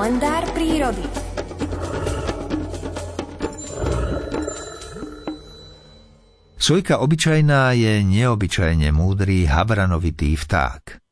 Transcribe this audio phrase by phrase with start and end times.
[0.00, 1.04] Kalendár prírody.
[6.56, 11.04] Sojka obyčajná je neobyčajne múdry, habranovitý vták.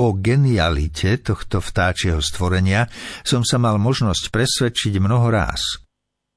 [0.00, 2.88] O genialite tohto vtáčieho stvorenia
[3.28, 5.84] som sa mal možnosť presvedčiť mnoho ráz.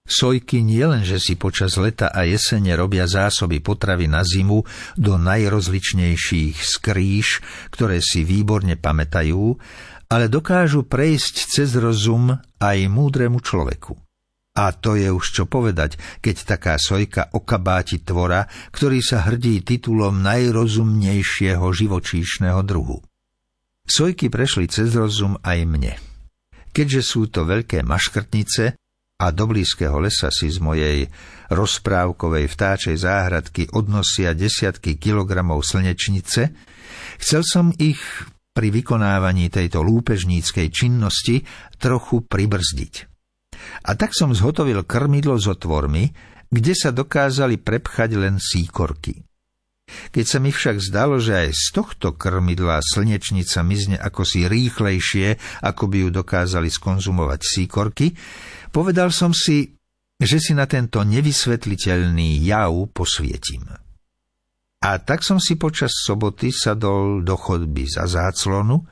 [0.04, 4.60] Sojky nielenže si počas leta a jesene robia zásoby potravy na zimu
[5.00, 9.56] do najrozličnejších skrýš, ktoré si výborne pamätajú,
[10.08, 13.96] ale dokážu prejsť cez rozum aj múdremu človeku.
[14.58, 20.26] A to je už čo povedať, keď taká sojka okabáti tvora, ktorý sa hrdí titulom
[20.26, 22.98] najrozumnejšieho živočíšneho druhu.
[23.86, 25.94] Sojky prešli cez rozum aj mne.
[26.74, 28.74] Keďže sú to veľké maškrtnice
[29.22, 31.06] a do blízkeho lesa si z mojej
[31.54, 36.54] rozprávkovej vtáčej záhradky odnosia desiatky kilogramov slnečnice,
[37.22, 38.02] chcel som ich
[38.58, 41.46] pri vykonávaní tejto lúpežníckej činnosti
[41.78, 42.94] trochu pribrzdiť.
[43.86, 46.10] A tak som zhotovil krmidlo s otvormi,
[46.50, 49.22] kde sa dokázali prepchať len síkorky.
[49.88, 55.62] Keď sa mi však zdalo, že aj z tohto krmidla slnečnica mizne ako si rýchlejšie,
[55.64, 58.12] ako by ju dokázali skonzumovať síkorky,
[58.74, 59.78] povedal som si,
[60.18, 63.87] že si na tento nevysvetliteľný jav posvietim.
[64.78, 68.86] A tak som si počas soboty sadol do chodby za záclonu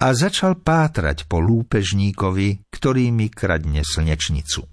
[0.00, 4.64] a začal pátrať po lúpežníkovi, ktorý mi kradne slnečnicu.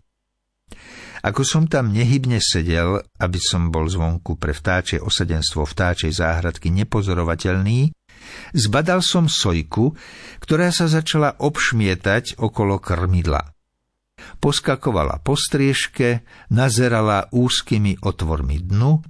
[1.23, 7.95] Ako som tam nehybne sedel, aby som bol zvonku pre vtáčie osadenstvo vtáčej záhradky nepozorovateľný,
[8.55, 9.95] zbadal som sojku,
[10.43, 13.51] ktorá sa začala obšmietať okolo krmidla.
[14.39, 19.03] Poskakovala po striežke, nazerala úzkými otvormi dnu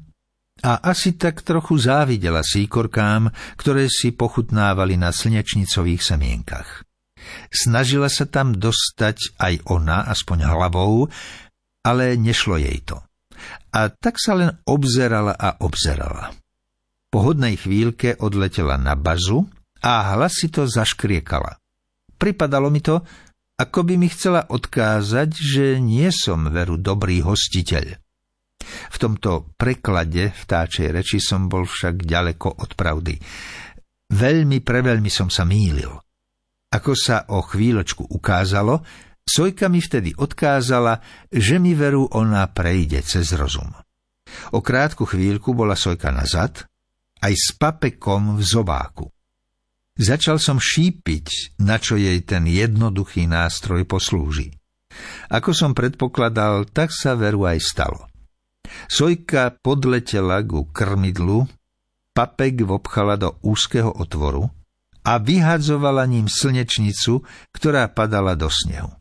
[0.64, 3.28] a asi tak trochu závidela síkorkám,
[3.59, 6.88] ktoré si pochutnávali na slnečnicových semienkach.
[7.52, 11.12] Snažila sa tam dostať aj ona, aspoň hlavou,
[11.84, 13.03] ale nešlo jej to.
[13.75, 16.31] A tak sa len obzerala a obzerala.
[17.12, 19.46] Po hodnej chvíľke odletela na bazu
[19.84, 21.59] a hlasito zaškriekala.
[22.16, 23.03] Pripadalo mi to,
[23.59, 28.03] ako by mi chcela odkázať, že nie som veru dobrý hostiteľ.
[28.92, 33.16] V tomto preklade vtáčej reči som bol však ďaleko od pravdy.
[34.14, 35.92] Veľmi preveľmi som sa mýlil.
[36.74, 38.82] Ako sa o chvíľočku ukázalo,
[39.24, 41.00] Sojka mi vtedy odkázala,
[41.32, 43.72] že mi veru ona prejde cez rozum.
[44.52, 46.68] O krátku chvíľku bola Sojka nazad,
[47.24, 49.08] aj s papekom v zobáku.
[49.94, 54.52] Začal som šípiť, na čo jej ten jednoduchý nástroj poslúži.
[55.30, 58.10] Ako som predpokladal, tak sa veru aj stalo.
[58.88, 61.50] Sojka podletela ku krmidlu,
[62.13, 64.47] papek vopchala do úzkeho otvoru
[65.03, 68.94] a vyhadzovala ním slnečnicu, ktorá padala do snehu.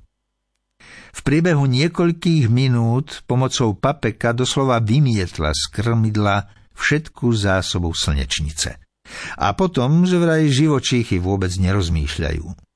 [1.12, 8.80] V priebehu niekoľkých minút pomocou papeka doslova vymietla z krmidla všetku zásobu slnečnice.
[9.36, 12.71] A potom, že vraj živočíchy vôbec nerozmýšľajú.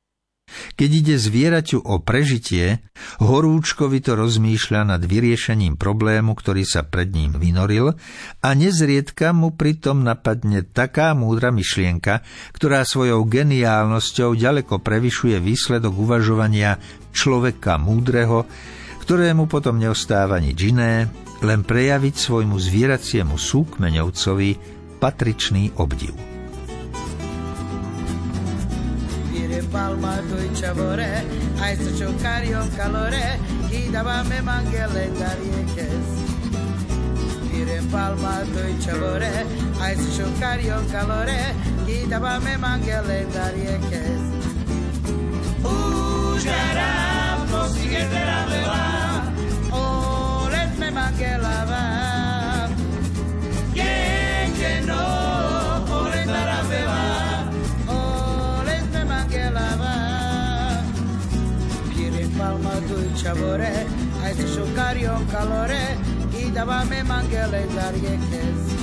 [0.76, 2.84] Keď ide zvieraťu o prežitie,
[3.24, 7.96] horúčkovi to rozmýšľa nad vyriešením problému, ktorý sa pred ním vynoril
[8.44, 12.20] a nezriedka mu pritom napadne taká múdra myšlienka,
[12.52, 16.76] ktorá svojou geniálnosťou ďaleko prevyšuje výsledok uvažovania
[17.16, 18.44] človeka múdreho,
[19.00, 21.08] ktorému potom neostáva nič iné,
[21.40, 24.50] len prejaviť svojmu zvieraciemu súkmeňovcovi
[25.00, 26.35] patričný obdiv.
[29.70, 31.24] Palma doi chavore
[31.58, 33.38] ai so chocari o calore
[33.68, 36.08] chi dava me manghele dariekes
[37.50, 39.46] Dire palma doi chavore
[39.80, 44.22] ai so chocari o calore chi dava me manghele dariekes
[45.62, 46.92] Ujara
[47.50, 49.32] posigue de la vela
[49.72, 51.95] Oh let me manghela va
[63.56, 63.86] chavore,
[64.22, 65.96] ai si scioccario calore,
[66.30, 68.74] chi dava me manghele d'arie ches.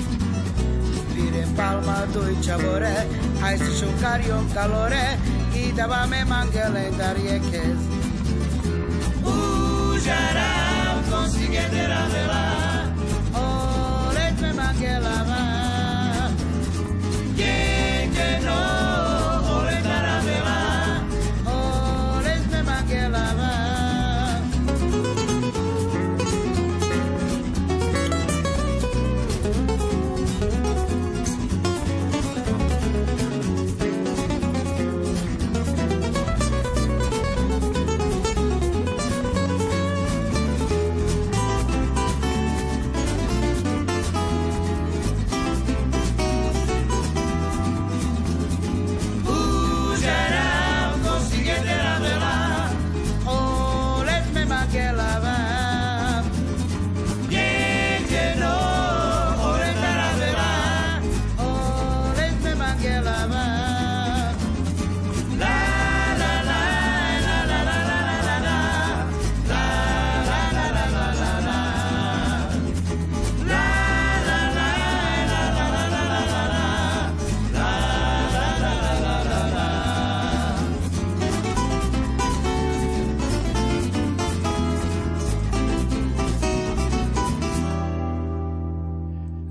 [1.13, 3.07] Pire palma tu chavore,
[3.41, 5.19] ai si scioccario calore,
[5.51, 7.39] chi dava me manghele d'arie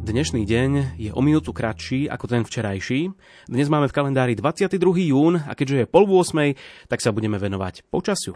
[0.03, 3.15] Dnešný deň je o minútu kratší ako ten včerajší.
[3.47, 5.15] Dnes máme v kalendári 22.
[5.15, 6.59] jún a keďže je pol 8,
[6.91, 8.35] tak sa budeme venovať počasiu.